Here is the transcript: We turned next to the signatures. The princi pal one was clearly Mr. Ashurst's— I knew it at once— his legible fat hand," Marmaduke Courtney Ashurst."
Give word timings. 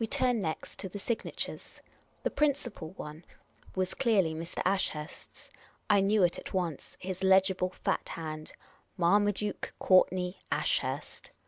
We 0.00 0.08
turned 0.08 0.40
next 0.42 0.80
to 0.80 0.88
the 0.88 0.98
signatures. 0.98 1.80
The 2.24 2.30
princi 2.30 2.74
pal 2.74 2.88
one 2.96 3.24
was 3.76 3.94
clearly 3.94 4.34
Mr. 4.34 4.60
Ashurst's— 4.66 5.50
I 5.88 6.00
knew 6.00 6.24
it 6.24 6.36
at 6.36 6.52
once— 6.52 6.96
his 6.98 7.22
legible 7.22 7.70
fat 7.70 8.08
hand," 8.08 8.52
Marmaduke 8.98 9.72
Courtney 9.78 10.40
Ashurst." 10.50 11.30